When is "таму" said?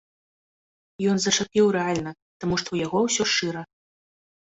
2.39-2.55